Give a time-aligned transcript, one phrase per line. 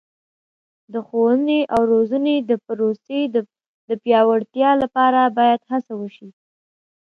[0.93, 3.19] د ښوونې او روزنې د پروسې
[3.89, 6.29] د پیاوړتیا لپاره باید هڅه وشي.